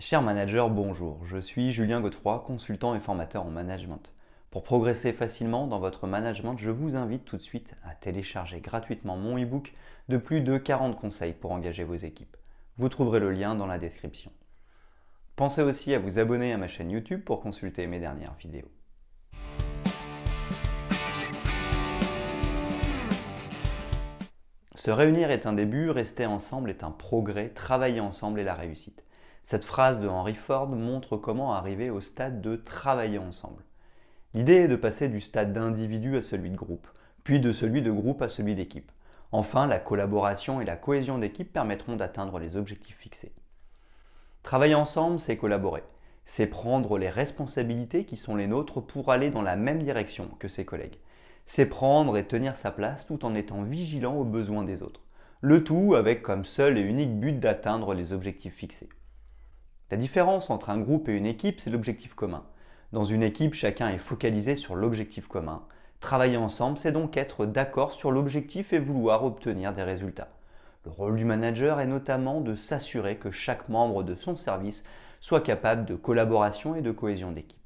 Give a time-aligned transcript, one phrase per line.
[0.00, 1.20] Cher manager, bonjour.
[1.26, 4.14] Je suis Julien Godefroy, consultant et formateur en management.
[4.50, 9.18] Pour progresser facilement dans votre management, je vous invite tout de suite à télécharger gratuitement
[9.18, 9.74] mon e-book
[10.08, 12.38] de plus de 40 conseils pour engager vos équipes.
[12.78, 14.32] Vous trouverez le lien dans la description.
[15.36, 18.70] Pensez aussi à vous abonner à ma chaîne YouTube pour consulter mes dernières vidéos.
[24.76, 29.04] Se réunir est un début, rester ensemble est un progrès, travailler ensemble est la réussite.
[29.42, 33.64] Cette phrase de Henry Ford montre comment arriver au stade de travailler ensemble.
[34.32, 36.86] L'idée est de passer du stade d'individu à celui de groupe,
[37.24, 38.92] puis de celui de groupe à celui d'équipe.
[39.32, 43.32] Enfin, la collaboration et la cohésion d'équipe permettront d'atteindre les objectifs fixés.
[44.42, 45.82] Travailler ensemble, c'est collaborer.
[46.24, 50.48] C'est prendre les responsabilités qui sont les nôtres pour aller dans la même direction que
[50.48, 50.98] ses collègues.
[51.46, 55.02] C'est prendre et tenir sa place tout en étant vigilant aux besoins des autres.
[55.40, 58.88] Le tout avec comme seul et unique but d'atteindre les objectifs fixés.
[59.90, 62.44] La différence entre un groupe et une équipe, c'est l'objectif commun.
[62.92, 65.62] Dans une équipe, chacun est focalisé sur l'objectif commun.
[65.98, 70.28] Travailler ensemble, c'est donc être d'accord sur l'objectif et vouloir obtenir des résultats.
[70.84, 74.84] Le rôle du manager est notamment de s'assurer que chaque membre de son service
[75.20, 77.58] soit capable de collaboration et de cohésion d'équipe.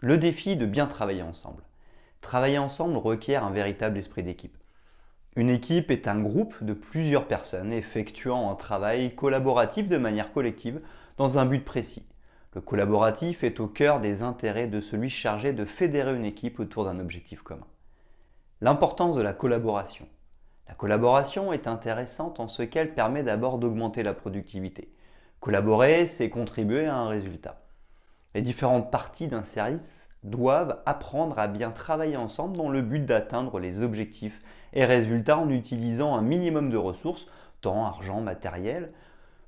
[0.00, 1.62] Le défi de bien travailler ensemble.
[2.20, 4.56] Travailler ensemble requiert un véritable esprit d'équipe.
[5.40, 10.82] Une équipe est un groupe de plusieurs personnes effectuant un travail collaboratif de manière collective
[11.16, 12.06] dans un but précis.
[12.54, 16.84] Le collaboratif est au cœur des intérêts de celui chargé de fédérer une équipe autour
[16.84, 17.66] d'un objectif commun.
[18.60, 20.06] L'importance de la collaboration.
[20.68, 24.92] La collaboration est intéressante en ce qu'elle permet d'abord d'augmenter la productivité.
[25.40, 27.62] Collaborer, c'est contribuer à un résultat.
[28.34, 33.58] Les différentes parties d'un service doivent apprendre à bien travailler ensemble dans le but d'atteindre
[33.58, 34.40] les objectifs
[34.72, 37.26] et résultats en utilisant un minimum de ressources,
[37.60, 38.92] temps, argent, matériel.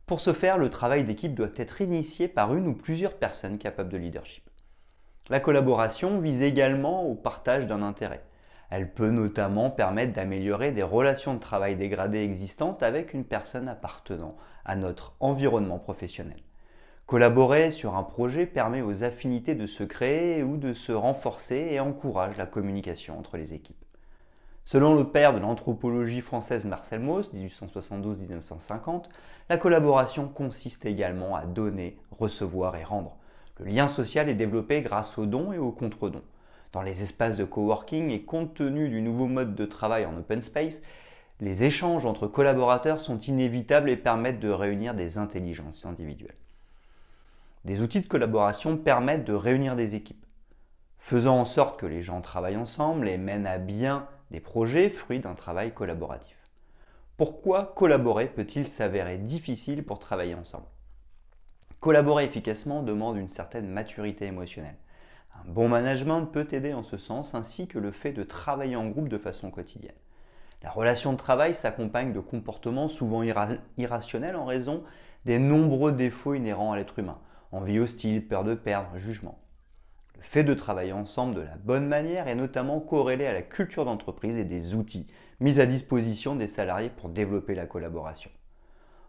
[0.06, 3.91] Pour ce faire, le travail d'équipe doit être initié par une ou plusieurs personnes capables
[3.91, 4.44] de leadership.
[5.30, 8.24] La collaboration vise également au partage d'un intérêt.
[8.70, 14.36] Elle peut notamment permettre d'améliorer des relations de travail dégradées existantes avec une personne appartenant
[14.64, 16.38] à notre environnement professionnel.
[17.12, 21.78] Collaborer sur un projet permet aux affinités de se créer ou de se renforcer et
[21.78, 23.84] encourage la communication entre les équipes.
[24.64, 29.10] Selon le père de l'anthropologie française Marcel Mauss, 1872-1950,
[29.50, 33.18] la collaboration consiste également à donner, recevoir et rendre.
[33.60, 36.24] Le lien social est développé grâce aux dons et aux contre-dons.
[36.72, 40.40] Dans les espaces de coworking et compte tenu du nouveau mode de travail en open
[40.40, 40.80] space,
[41.40, 46.36] les échanges entre collaborateurs sont inévitables et permettent de réunir des intelligences individuelles.
[47.64, 50.26] Des outils de collaboration permettent de réunir des équipes,
[50.98, 55.20] faisant en sorte que les gens travaillent ensemble et mènent à bien des projets fruits
[55.20, 56.36] d'un travail collaboratif.
[57.16, 60.66] Pourquoi collaborer peut-il s'avérer difficile pour travailler ensemble?
[61.78, 64.78] Collaborer efficacement demande une certaine maturité émotionnelle.
[65.34, 68.88] Un bon management peut aider en ce sens, ainsi que le fait de travailler en
[68.88, 69.94] groupe de façon quotidienne.
[70.62, 73.22] La relation de travail s'accompagne de comportements souvent
[73.78, 74.82] irrationnels en raison
[75.24, 77.18] des nombreux défauts inhérents à l'être humain,
[77.52, 79.38] envie hostile, peur de perdre, jugement.
[80.16, 83.84] Le fait de travailler ensemble de la bonne manière est notamment corrélé à la culture
[83.84, 85.06] d'entreprise et des outils
[85.40, 88.30] mis à disposition des salariés pour développer la collaboration.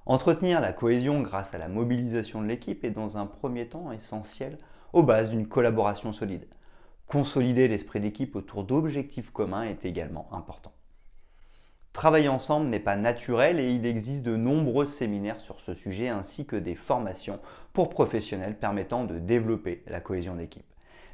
[0.05, 4.57] Entretenir la cohésion grâce à la mobilisation de l'équipe est dans un premier temps essentiel
[4.91, 6.47] aux bases d'une collaboration solide.
[7.07, 10.73] Consolider l'esprit d'équipe autour d'objectifs communs est également important.
[11.93, 16.47] Travailler ensemble n'est pas naturel et il existe de nombreux séminaires sur ce sujet ainsi
[16.47, 17.39] que des formations
[17.71, 20.65] pour professionnels permettant de développer la cohésion d'équipe.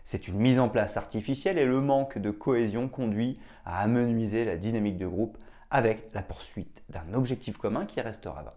[0.06, 4.56] C'est une mise en place artificielle et le manque de cohésion conduit à amenuiser la
[4.56, 5.38] dynamique de groupe
[5.70, 8.54] avec la poursuite d'un objectif commun qui restera vain.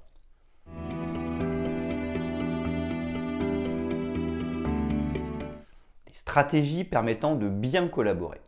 [6.07, 8.41] Les stratégies permettant de bien collaborer.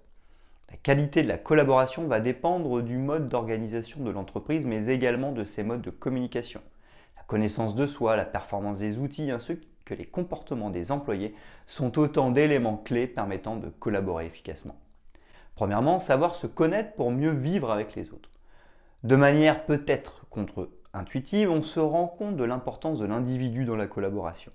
[0.75, 5.45] La qualité de la collaboration va dépendre du mode d'organisation de l'entreprise, mais également de
[5.45, 6.61] ses modes de communication.
[7.17, 11.33] La connaissance de soi, la performance des outils, ainsi que les comportements des employés
[11.69, 14.75] sont autant d'éléments clés permettant de collaborer efficacement.
[15.55, 18.31] Premièrement, savoir se connaître pour mieux vivre avec les autres.
[19.05, 24.51] De manière peut-être contre-intuitive, on se rend compte de l'importance de l'individu dans la collaboration.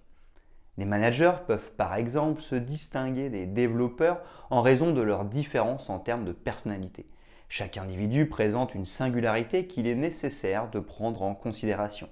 [0.79, 5.99] Les managers peuvent par exemple se distinguer des développeurs en raison de leurs différences en
[5.99, 7.05] termes de personnalité.
[7.49, 12.07] Chaque individu présente une singularité qu'il est nécessaire de prendre en considération.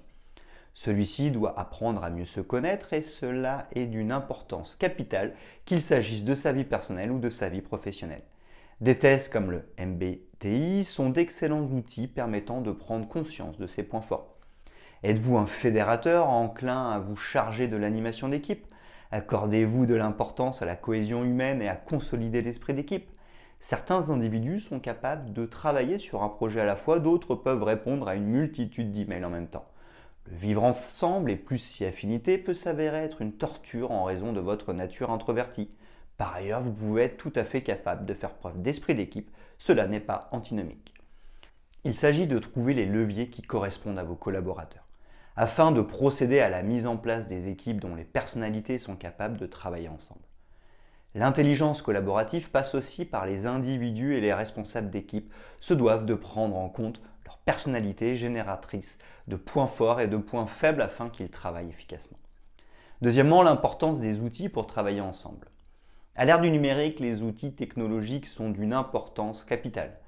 [0.74, 6.24] Celui-ci doit apprendre à mieux se connaître et cela est d'une importance capitale qu'il s'agisse
[6.24, 8.24] de sa vie personnelle ou de sa vie professionnelle.
[8.82, 14.02] Des tests comme le MBTI sont d'excellents outils permettant de prendre conscience de ces points
[14.02, 14.37] forts.
[15.04, 18.66] Êtes-vous un fédérateur enclin à vous charger de l'animation d'équipe?
[19.12, 23.08] Accordez-vous de l'importance à la cohésion humaine et à consolider l'esprit d'équipe?
[23.60, 28.08] Certains individus sont capables de travailler sur un projet à la fois, d'autres peuvent répondre
[28.08, 29.68] à une multitude d'emails en même temps.
[30.26, 34.40] Le vivre ensemble et plus si affinité peut s'avérer être une torture en raison de
[34.40, 35.70] votre nature introvertie.
[36.16, 39.86] Par ailleurs, vous pouvez être tout à fait capable de faire preuve d'esprit d'équipe, cela
[39.86, 40.92] n'est pas antinomique.
[41.84, 44.87] Il s'agit de trouver les leviers qui correspondent à vos collaborateurs,
[45.40, 49.38] afin de procéder à la mise en place des équipes dont les personnalités sont capables
[49.38, 50.24] de travailler ensemble.
[51.14, 56.56] L'intelligence collaborative passe aussi par les individus et les responsables d'équipe se doivent de prendre
[56.56, 58.98] en compte leur personnalité génératrice
[59.28, 62.18] de points forts et de points faibles afin qu'ils travaillent efficacement.
[63.00, 65.46] Deuxièmement, l'importance des outils pour travailler ensemble.
[66.16, 70.00] À l'ère du numérique, les outils technologiques sont d'une importance capitale.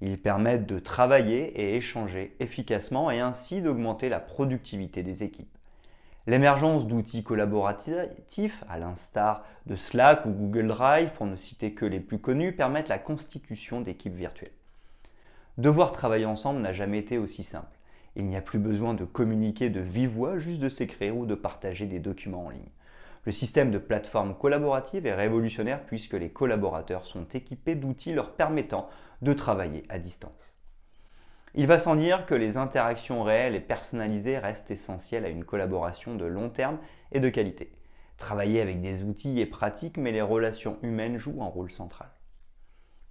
[0.00, 5.48] Ils permettent de travailler et échanger efficacement et ainsi d'augmenter la productivité des équipes.
[6.28, 12.00] L'émergence d'outils collaboratifs, à l'instar de Slack ou Google Drive, pour ne citer que les
[12.00, 14.52] plus connus, permettent la constitution d'équipes virtuelles.
[15.56, 17.78] Devoir travailler ensemble n'a jamais été aussi simple.
[18.14, 21.34] Il n'y a plus besoin de communiquer de vive voix, juste de s'écrire ou de
[21.34, 22.70] partager des documents en ligne.
[23.28, 28.88] Le système de plateforme collaborative est révolutionnaire puisque les collaborateurs sont équipés d'outils leur permettant
[29.20, 30.56] de travailler à distance.
[31.52, 36.14] Il va sans dire que les interactions réelles et personnalisées restent essentielles à une collaboration
[36.14, 36.78] de long terme
[37.12, 37.70] et de qualité.
[38.16, 42.08] Travailler avec des outils est pratique, mais les relations humaines jouent un rôle central.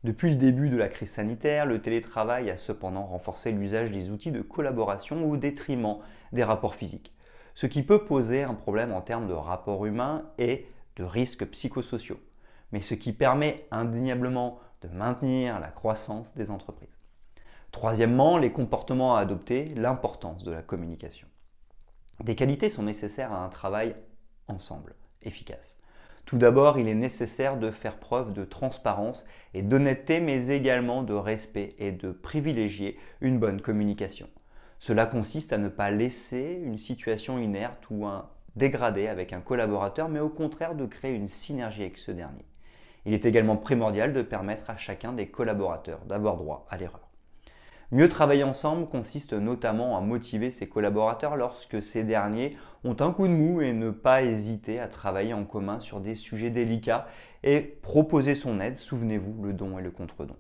[0.04, 4.31] Depuis le début de la crise sanitaire, le télétravail a cependant renforcé l'usage des outils
[4.31, 6.00] de collaboration au détriment
[6.31, 7.13] des rapports physiques,
[7.57, 12.19] ce qui peut poser un problème en termes de rapports humains et de risques psychosociaux,
[12.71, 16.95] mais ce qui permet indéniablement de maintenir la croissance des entreprises.
[17.71, 21.27] Troisièmement, les comportements à adopter, l'importance de la communication.
[22.24, 23.95] Des qualités sont nécessaires à un travail
[24.48, 24.94] ensemble,
[25.24, 25.80] efficace.
[26.25, 29.25] Tout d'abord, il est nécessaire de faire preuve de transparence
[29.56, 34.30] et d'honnêteté, mais également de respect et de privilégier une bonne communication.
[34.79, 40.09] Cela consiste à ne pas laisser une situation inerte ou un dégradé avec un collaborateur,
[40.09, 42.45] mais au contraire de créer une synergie avec ce dernier.
[43.06, 47.07] Il est également primordial de permettre à chacun des collaborateurs d'avoir droit à l'erreur.
[47.91, 53.27] Mieux travailler ensemble consiste notamment à motiver ses collaborateurs lorsque ces derniers ont un coup
[53.27, 57.07] de mou et ne pas hésiter à travailler en commun sur des sujets délicats
[57.44, 60.35] et proposer son aide, souvenez-vous, le don et le contre-don.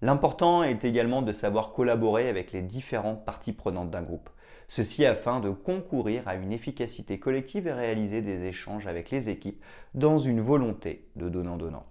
[0.00, 4.30] L'important est également de savoir collaborer avec les différentes parties prenantes d'un groupe,
[4.68, 9.62] ceci afin de concourir à une efficacité collective et réaliser des échanges avec les équipes
[9.94, 11.86] dans une volonté de donnant-donnant.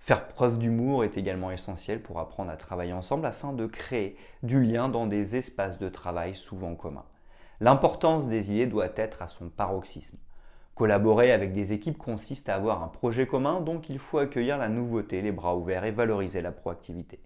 [0.00, 4.62] Faire preuve d'humour est également essentiel pour apprendre à travailler ensemble afin de créer du
[4.62, 7.06] lien dans des espaces de travail souvent communs.
[7.60, 10.18] L'importance des idées doit être à son paroxysme.
[10.76, 14.68] Collaborer avec des équipes consiste à avoir un projet commun, donc il faut accueillir la
[14.68, 17.18] nouveauté les bras ouverts et valoriser la proactivité.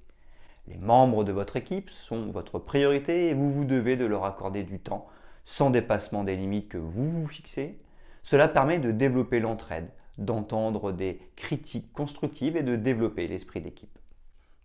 [0.69, 4.62] Les membres de votre équipe sont votre priorité et vous vous devez de leur accorder
[4.62, 5.08] du temps,
[5.44, 7.81] sans dépassement des limites que vous vous fixez.
[8.23, 13.99] Cela permet de développer l'entraide, d'entendre des critiques constructives et de développer l'esprit d'équipe.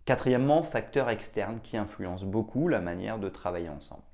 [0.04, 4.04] Quatrièmement, facteur externe qui influence beaucoup la manière de travailler ensemble.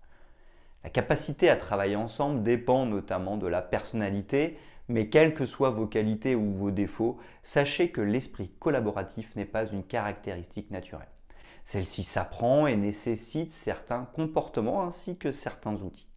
[0.84, 4.58] La capacité à travailler ensemble dépend notamment de la personnalité,
[4.88, 9.66] mais quelles que soient vos qualités ou vos défauts, sachez que l'esprit collaboratif n'est pas
[9.66, 11.08] une caractéristique naturelle.
[11.64, 16.08] Celle-ci s'apprend et nécessite certains comportements ainsi que certains outils.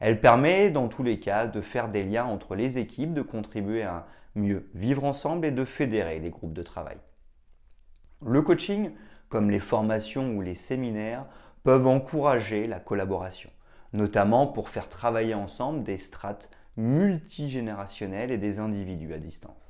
[0.00, 3.82] Elle permet dans tous les cas de faire des liens entre les équipes, de contribuer
[3.82, 6.96] à mieux vivre ensemble et de fédérer les groupes de travail.
[8.24, 8.92] Le coaching,
[9.28, 11.26] comme les formations ou les séminaires,
[11.64, 13.50] peuvent encourager la collaboration,
[13.92, 19.67] notamment pour faire travailler ensemble des strates multigénérationnelles et des individus à distance.